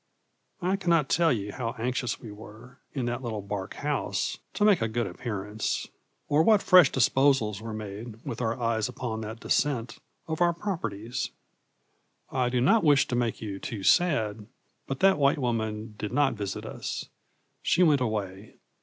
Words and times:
I 0.63 0.77
cannot 0.77 1.09
tell 1.09 1.31
you 1.31 1.51
how 1.53 1.75
anxious 1.77 2.19
we 2.19 2.31
were, 2.31 2.79
in 2.95 3.05
that 3.05 3.21
little 3.21 3.43
bark 3.43 3.75
house, 3.75 4.39
to 4.55 4.65
make 4.65 4.81
a 4.81 4.87
good 4.87 5.05
appearance 5.05 5.89
or 6.27 6.41
what 6.41 6.63
fresh 6.63 6.91
disposals 6.91 7.61
were 7.61 7.71
made, 7.71 8.25
with 8.25 8.41
our 8.41 8.59
eyes 8.59 8.89
upon 8.89 9.21
that 9.21 9.41
descent, 9.41 9.99
of 10.27 10.41
our 10.41 10.53
properties. 10.53 11.29
I 12.31 12.49
do 12.49 12.59
not 12.61 12.83
wish 12.83 13.07
to 13.09 13.15
make 13.15 13.41
you 13.41 13.59
too 13.59 13.83
sad, 13.83 14.47
but 14.87 15.01
that 15.01 15.19
white 15.19 15.37
woman 15.37 15.93
did 15.99 16.11
not 16.11 16.33
visit 16.33 16.65
us. 16.65 17.07
She 17.61 17.83
went 17.83 18.01
away. 18.01 18.55